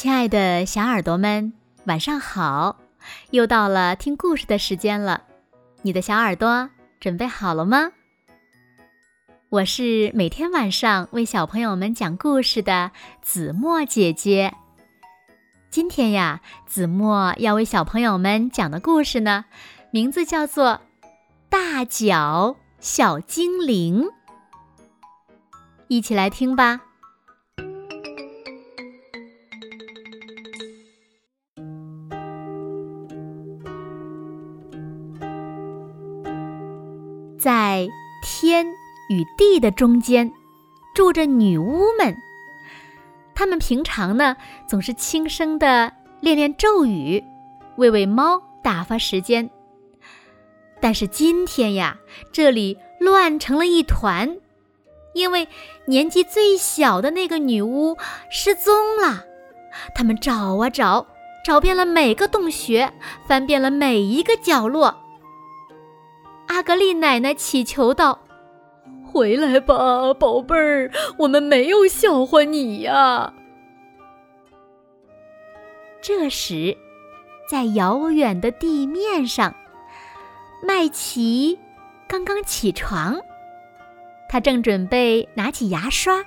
[0.00, 1.52] 亲爱的小耳朵们，
[1.84, 2.78] 晚上好！
[3.32, 5.24] 又到了听故事的时间了，
[5.82, 7.92] 你的小耳朵准备好了吗？
[9.50, 14.54] 我是每天晚上为小朋友们讲故事的子墨姐姐。
[15.68, 19.44] 今天呀，子墨要为小朋友们讲的故事呢，
[19.90, 20.80] 名字叫做
[21.50, 24.04] 《大脚小精灵》，
[25.88, 26.80] 一起来听吧。
[38.40, 38.74] 天
[39.10, 40.32] 与地的中间，
[40.94, 42.16] 住着女巫们。
[43.34, 44.34] 她们平常呢，
[44.66, 47.22] 总是轻声的练练咒语，
[47.76, 49.50] 喂喂猫，打发时间。
[50.80, 51.98] 但是今天呀，
[52.32, 54.38] 这里乱成了一团，
[55.12, 55.46] 因为
[55.84, 57.98] 年纪最小的那个女巫
[58.30, 59.22] 失踪了。
[59.94, 61.06] 他们找啊找，
[61.44, 62.90] 找遍了每个洞穴，
[63.26, 64.96] 翻遍了每一个角落。
[66.46, 68.18] 阿格丽奶奶祈求道
[69.10, 73.34] ：“回来吧，宝贝儿，我们没有笑话你呀。”
[76.00, 76.78] 这时，
[77.48, 79.54] 在遥远的地面上，
[80.62, 81.58] 麦琪
[82.06, 83.20] 刚刚起床，
[84.28, 86.24] 他正准备拿起牙刷，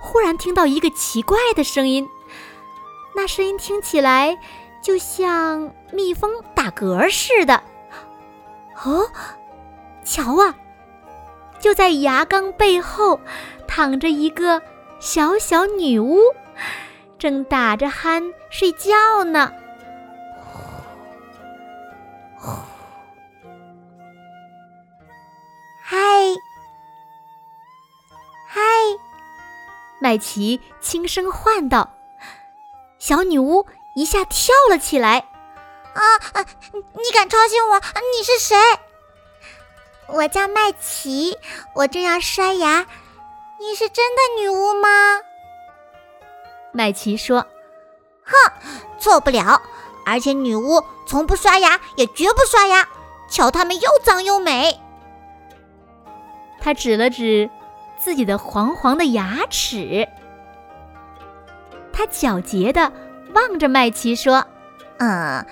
[0.00, 2.08] 忽然听到一个奇怪的声音，
[3.14, 4.36] 那声音听起来
[4.82, 7.62] 就像蜜蜂打嗝似的。
[8.84, 9.06] 哦，
[10.02, 10.56] 瞧啊！
[11.64, 13.18] 就在牙缸背后，
[13.66, 14.60] 躺着一个
[15.00, 16.18] 小小女巫，
[17.18, 19.50] 正打着鼾睡觉呢。
[25.82, 25.96] 嗨，
[28.46, 28.60] 嗨！
[30.02, 31.94] 麦琪轻声唤道。
[32.98, 35.30] 小女巫一下跳了起来。
[35.94, 36.02] 啊
[36.34, 36.44] 啊！
[36.72, 37.78] 你敢吵醒我？
[37.78, 38.54] 你是谁？
[40.08, 41.36] 我叫麦琪，
[41.74, 42.86] 我正要刷牙。
[43.60, 44.88] 你是真的女巫吗？
[46.72, 47.46] 麦琪说
[48.24, 48.52] ：“哼，
[48.98, 49.62] 错不了。
[50.06, 52.86] 而且女巫从不刷牙，也绝不刷牙。
[53.30, 54.80] 瞧，她们又脏又美。”
[56.60, 57.50] 他指了指
[57.98, 60.08] 自己的黄黄的牙齿。
[61.92, 62.92] 他皎洁的
[63.32, 64.46] 望着麦琪说
[64.98, 65.46] ：“嗯。”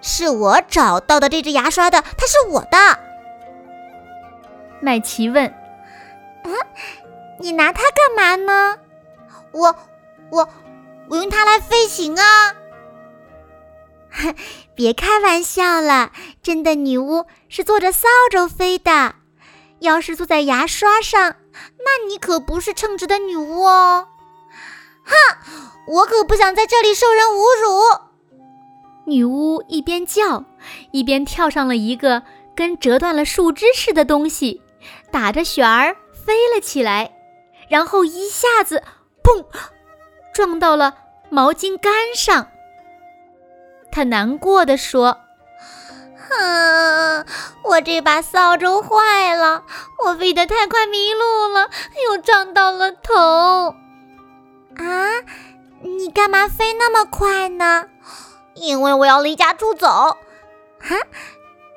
[0.00, 3.07] 是我找到的这只牙刷的，它是我的。
[4.80, 5.46] 麦琪问
[6.44, 6.50] ：“啊，
[7.40, 8.76] 你拿它干嘛呢
[9.52, 9.76] ？”“我，
[10.30, 10.48] 我，
[11.08, 12.54] 我用它来飞行啊
[14.74, 16.12] ！”“别开玩笑了，
[16.42, 19.14] 真的女巫是坐着扫帚飞的。
[19.80, 21.36] 要是坐在牙刷上，
[21.78, 24.08] 那你可不是称职的女巫哦。
[25.04, 25.14] ”“哼，
[25.86, 28.08] 我可不想在这里受人侮辱。”
[29.06, 30.44] 女巫一边叫，
[30.90, 32.24] 一边跳上了一个
[32.54, 34.60] 跟折断了树枝似的东西，
[35.10, 37.12] 打着旋儿飞了起来，
[37.68, 38.82] 然后一下子，
[39.22, 39.44] 砰，
[40.32, 40.94] 撞到了
[41.30, 42.48] 毛巾杆上。
[43.90, 45.18] 他难过的说
[46.28, 47.24] ：“哼，
[47.64, 49.64] 我这把扫帚坏了，
[50.04, 51.70] 我飞得太快迷路了，
[52.06, 53.74] 又撞到了头。
[54.76, 55.24] 啊，
[55.82, 57.86] 你干嘛飞那么快呢？”
[58.54, 60.18] 因为我要离家出走，啊，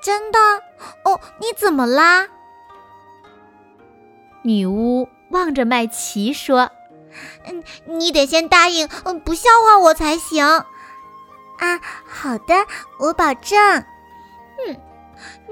[0.03, 0.39] 真的？
[1.03, 2.27] 哦，你怎么啦？
[4.43, 6.71] 女巫望着麦琪说
[7.45, 10.45] ：“嗯，你得先答应，嗯，不笑话我才行。”
[11.59, 12.55] 啊，好的，
[12.99, 13.59] 我保证。
[14.65, 14.81] 嗯，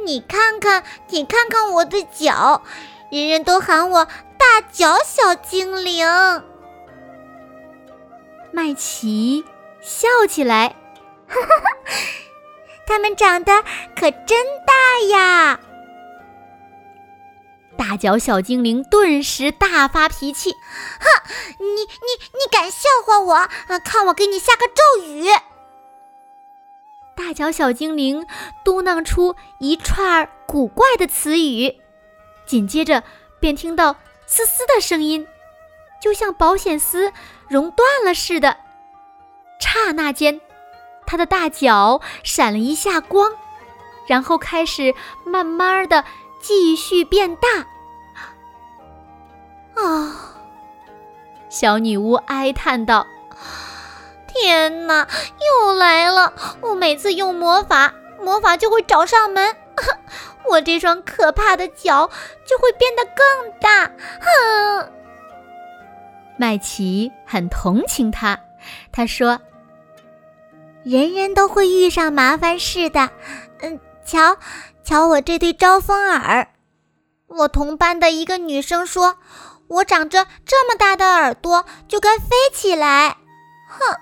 [0.05, 2.63] 你看看，你看看我的脚，
[3.11, 4.05] 人人都喊我
[4.38, 6.07] 大脚小精灵。
[8.51, 9.45] 麦琪
[9.81, 10.75] 笑起来。
[11.28, 11.69] 哈哈哈，
[12.88, 13.63] 它们长得
[13.95, 14.73] 可真大
[15.16, 15.59] 呀！
[17.89, 21.07] 大脚小精灵顿时大发脾气，哼，
[21.57, 23.49] 你你你敢笑话我？
[23.84, 25.25] 看我给你下个咒语！
[27.17, 28.28] 大脚小精灵
[28.64, 31.81] 嘟囔出一串古怪的词语，
[32.46, 33.03] 紧接着
[33.40, 33.96] 便听到
[34.28, 35.28] 嘶嘶的声音，
[35.99, 37.11] 就像保险丝
[37.47, 38.58] 熔断了似的。
[39.59, 40.40] 刹那间。
[41.08, 43.31] 他的大脚闪了一下光，
[44.05, 44.93] 然后开始
[45.25, 46.05] 慢慢的
[46.40, 47.66] 继续变大。
[49.84, 50.35] 啊！
[51.49, 53.08] 小女巫哀叹道
[54.28, 55.08] ：“天哪，
[55.66, 56.34] 又来了！
[56.61, 59.55] 我每次用魔法，魔法就会找上门，
[60.49, 62.08] 我这双可怕的脚
[62.46, 63.91] 就会变得更大。”
[64.22, 64.91] 哼！
[66.37, 68.40] 麦琪很同情他，
[68.91, 69.40] 他说
[70.84, 73.09] ：“人人都会遇上麻烦事的。
[73.61, 74.37] 嗯，瞧，
[74.84, 76.47] 瞧我这对招风耳。
[77.28, 79.17] 我同班的一个女生说，
[79.69, 83.17] 我长着这么大的耳朵就该飞起来。
[83.67, 83.95] 哼，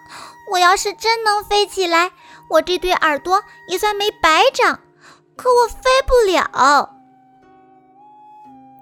[0.52, 2.12] 我要是真能飞起来，
[2.50, 4.80] 我这对耳朵也算没白长。
[5.36, 6.96] 可我飞不了。”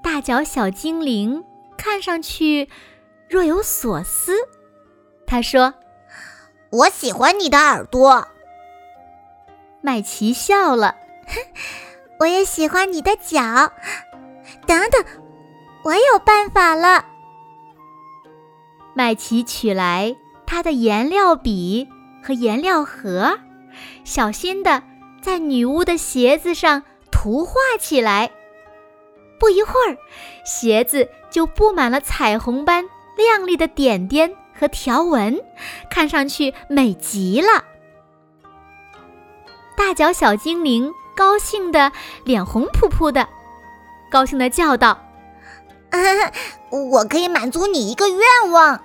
[0.03, 1.43] 大脚小精灵
[1.77, 2.69] 看上去
[3.27, 4.37] 若有所思。
[5.25, 5.73] 他说
[6.69, 8.27] ：“我喜欢你的耳朵。”
[9.81, 10.95] 麦琪笑了
[12.21, 13.73] ：“我也喜欢你的脚。”
[14.67, 15.03] 等等，
[15.85, 17.05] 我有办法了。
[18.95, 20.15] 麦琪取来
[20.47, 21.87] 他的颜料笔
[22.23, 23.37] 和颜料盒，
[24.03, 24.81] 小心的
[25.21, 28.31] 在女巫的鞋子上涂画起来。
[29.39, 29.95] 不一会儿，
[30.43, 32.83] 鞋子就布满了彩虹般
[33.15, 35.39] 亮丽的点点和条纹，
[35.87, 37.63] 看上去美极了。
[39.77, 41.91] 大脚小精灵高兴得
[42.23, 43.27] 脸红扑扑的，
[44.09, 44.97] 高兴地叫道
[46.91, 48.81] ：“我可以满足你一个愿望。”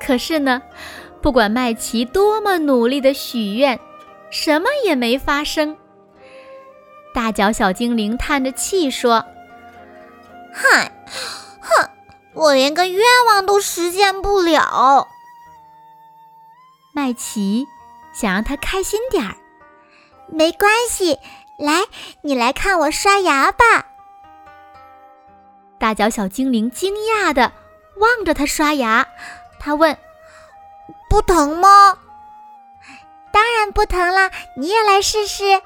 [0.00, 0.62] 可是呢，
[1.22, 3.78] 不管麦琪多么努力的许愿，
[4.30, 5.76] 什么也没发生。
[7.14, 9.24] 大脚小精灵叹着气说
[10.52, 10.92] ：“嗨，
[11.60, 11.88] 哼，
[12.34, 15.08] 我连个愿望都实现不了。”
[16.92, 17.66] 麦琪
[18.12, 19.36] 想让他开心点儿，
[20.28, 21.18] 没关系，
[21.58, 21.84] 来，
[22.22, 23.83] 你来看我刷牙吧。
[25.84, 27.52] 大脚小精灵惊讶的
[27.96, 29.06] 望着他刷牙，
[29.60, 29.94] 他问
[31.10, 31.98] ：“不疼吗
[33.30, 35.60] ？”“当然不疼了，你也来试试。”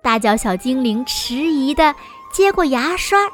[0.00, 1.96] 大脚小精灵迟疑地
[2.32, 3.28] 接过牙刷，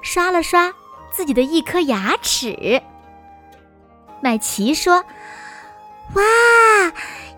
[0.00, 0.72] 刷了刷
[1.10, 2.82] 自己的一颗牙齿。
[4.22, 5.04] 麦琪说
[6.16, 6.22] ：“哇，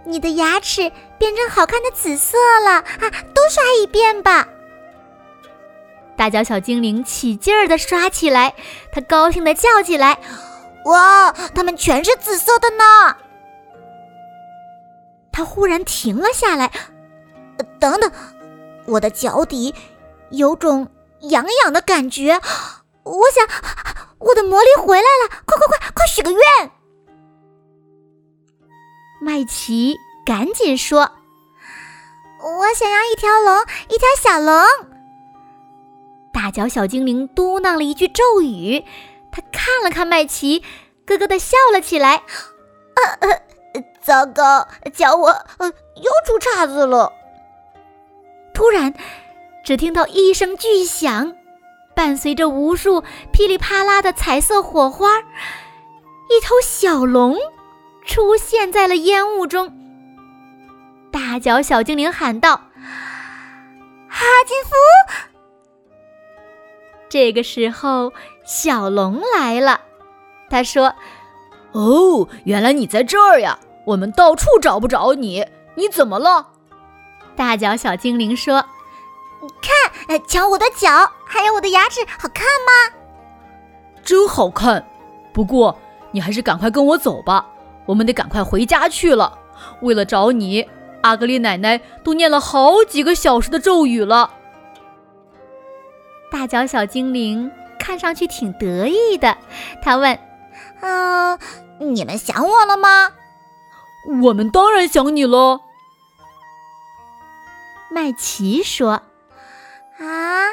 [0.04, 3.10] 你的牙齿变成好看的紫色了啊！
[3.34, 4.46] 都刷一遍吧。”
[6.18, 8.52] 大脚小精灵起劲儿地刷起来，
[8.90, 10.18] 它高兴地叫起来
[10.86, 13.16] ：“哇，它们全是紫色的呢！”
[15.30, 16.72] 它忽然停了下来，
[17.78, 18.10] 等等。
[18.86, 19.72] 我的脚底
[20.30, 20.88] 有种
[21.20, 22.40] 痒痒的感觉，
[23.04, 23.46] 我想
[24.18, 26.40] 我的魔力回来了，快快快快许个愿！
[29.20, 31.02] 麦琪赶紧说
[32.42, 34.64] ：“我想要一条龙，一条小龙。”
[36.40, 38.84] 大脚小精灵嘟囔了一句咒语，
[39.32, 40.62] 他看了看麦琪，
[41.04, 42.22] 咯咯的笑了起来。
[42.94, 47.12] 呃呃，糟糕，脚我呃又出岔子了。
[48.54, 48.94] 突然，
[49.64, 51.34] 只听到一声巨响，
[51.96, 53.02] 伴随着无数
[53.32, 57.36] 噼里啪啦的彩色火花，一头小龙
[58.06, 59.76] 出现在了烟雾中。
[61.10, 62.68] 大脚小精灵喊道
[64.08, 64.70] ：“哈金夫！”
[67.08, 68.12] 这个时候，
[68.44, 69.80] 小龙来了。
[70.50, 70.94] 他说
[71.72, 73.58] ：“哦，原来你在这儿呀！
[73.84, 76.48] 我们到处找不着你，你怎么了？”
[77.36, 78.64] 大脚小精灵说
[80.06, 82.94] ：“看，瞧我的脚，还有我的牙齿，好看吗？
[84.02, 84.84] 真好看。
[85.32, 85.78] 不过
[86.10, 87.46] 你还是赶快跟我走吧，
[87.86, 89.38] 我们得赶快回家去了。
[89.82, 90.66] 为了找你，
[91.02, 94.32] 阿格丽奶奶都念了好几个小时的咒语了。”
[96.30, 99.36] 大脚小精灵看上去挺得意的，
[99.82, 100.18] 他问
[100.80, 101.38] ：“嗯，
[101.78, 103.12] 你们想我了吗
[104.22, 105.62] ？”“我们当然想你了。”
[107.90, 109.02] 麦琪说
[109.98, 110.50] ：“啊，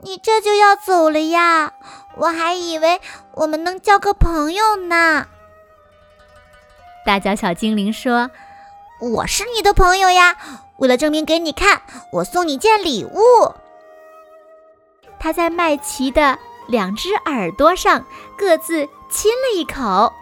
[0.00, 1.74] 你这就要走了呀？
[2.16, 3.00] 我还以为
[3.34, 5.26] 我们能交个朋友呢。”
[7.04, 8.30] 大脚小精灵说
[9.00, 10.36] ：“我是你的朋友呀！
[10.78, 13.20] 为了证明给你看，我送你件礼物。”
[15.26, 18.06] 他在麦琪的两只耳朵上
[18.38, 20.12] 各自亲了一口。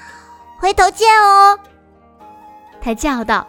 [0.58, 1.58] “回头见哦！”
[2.80, 3.46] 他叫道，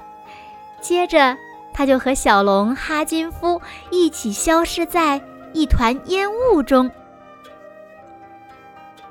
[0.81, 1.37] 接着。
[1.73, 5.21] 他就和小龙哈金夫一起消失在
[5.53, 6.91] 一团烟雾中。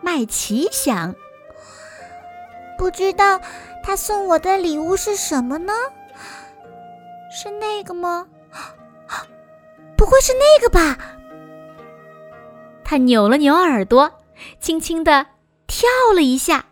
[0.03, 1.15] 麦琪想，
[2.77, 3.41] 不知道
[3.83, 5.73] 他送我的礼物是什么呢？
[7.31, 8.27] 是那个吗？
[9.97, 10.99] 不会是那个吧？
[12.85, 14.11] 他扭了扭耳朵，
[14.61, 15.27] 轻轻地
[15.67, 16.67] 跳了一下。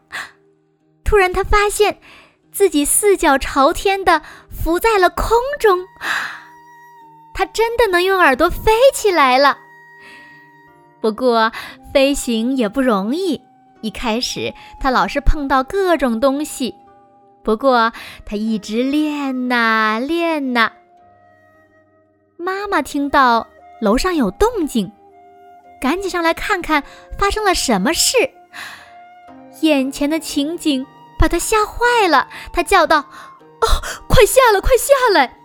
[1.03, 1.99] 突然，他发现。
[2.53, 5.87] 自己四脚朝天的浮在了空中，
[7.33, 9.57] 他真的能用耳朵飞起来了。
[11.01, 11.51] 不过
[11.95, 13.41] 飞行也不容易，
[13.81, 16.75] 一开始他老是碰到各种东西，
[17.43, 17.91] 不过
[18.27, 20.73] 他一直练呐练呐。
[22.37, 23.47] 妈妈听到
[23.81, 24.93] 楼上有动静，
[25.83, 26.85] 赶紧上来看看
[27.19, 28.17] 发生了什么事。
[29.63, 30.87] 眼前的情景
[31.19, 32.99] 把他吓坏了，他叫道
[33.61, 33.67] ：“哦，
[34.07, 35.37] 快下来，快下来！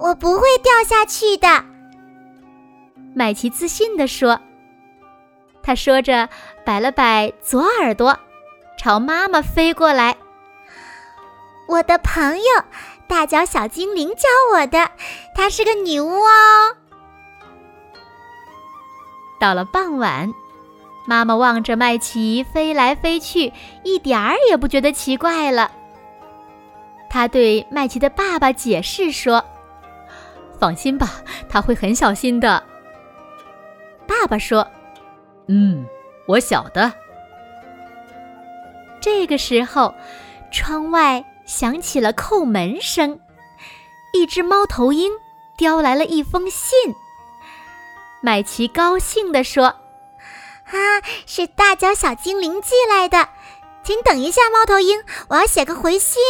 [0.00, 1.64] 我不会掉下去的。”
[3.14, 4.40] 麦琪自信地说。
[5.62, 6.28] 他说着，
[6.64, 8.18] 摆了摆左耳朵，
[8.76, 10.16] 朝妈妈飞过来。
[11.68, 12.64] 我的朋友，
[13.06, 14.90] 大脚小精灵教我的，
[15.34, 16.76] 她是个女巫哦。
[19.38, 20.32] 到了傍晚，
[21.06, 25.70] 妈妈望着麦琪飞来飞去，一点儿也不觉得奇怪了。
[27.10, 29.44] 他对麦琪的爸爸解释说
[30.58, 31.10] ：“放心吧，
[31.48, 32.62] 他会很小心的。”
[34.06, 34.66] 爸爸说。
[35.46, 35.86] 嗯，
[36.26, 36.90] 我晓得。
[39.00, 39.94] 这个时候，
[40.50, 43.20] 窗外响起了叩门声，
[44.14, 45.12] 一只猫头鹰
[45.58, 46.94] 叼来了一封信。
[48.24, 49.66] 麦琪高兴地说
[50.72, 53.28] ：“啊，是大脚小精灵寄来的，
[53.82, 56.22] 请等一下，猫头鹰，我要写个回信。”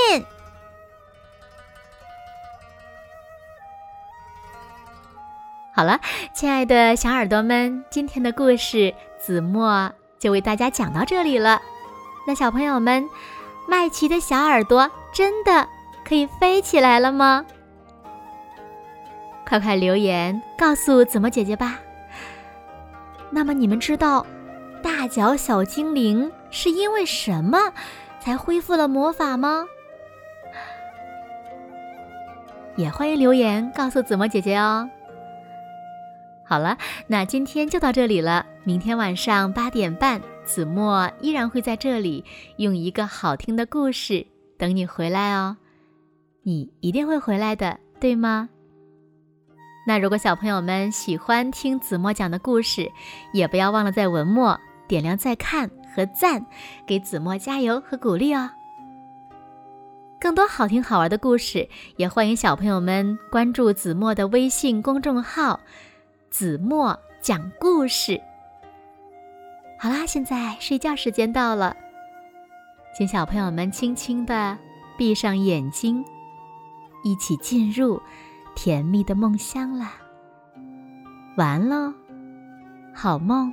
[5.72, 6.00] 好了，
[6.32, 11.62] 亲爱的小耳朵们，今天的故事子墨就为大家讲到这里了。
[12.26, 13.08] 那小朋友们，
[13.68, 15.68] 麦琪的小耳朵真的
[16.04, 17.46] 可以飞起来了吗？
[19.46, 21.78] 快快留言告诉子墨姐姐吧。
[23.30, 24.26] 那么你们知道
[24.82, 27.58] 大脚小精灵是因为什么
[28.20, 29.66] 才恢复了魔法吗？
[32.76, 34.88] 也欢迎留言告诉子墨姐姐哦。
[36.46, 38.44] 好了，那今天就到这里了。
[38.64, 42.24] 明天晚上八点半，子墨依然会在这里
[42.56, 44.26] 用一个好听的故事
[44.58, 45.56] 等你回来哦。
[46.42, 48.48] 你一定会回来的，对吗？
[49.86, 52.90] 那如果小朋友们喜欢听子墨讲的故事，
[53.32, 56.46] 也不要忘了在文末点亮再看和赞，
[56.86, 58.50] 给子墨加油和鼓励哦。
[60.18, 65.60] 更多好听好玩的故事，也欢迎小朋友们关注子墨的微信公众号。
[66.30, 68.18] 子墨讲故事。
[69.78, 71.76] 好啦，现在睡觉时间到了，
[72.96, 74.56] 请小朋友们轻轻的
[74.96, 76.02] 闭上眼睛，
[77.04, 78.00] 一起进入
[78.54, 79.92] 甜蜜的梦乡啦。
[81.37, 81.92] 完喽，
[82.94, 83.52] 好梦。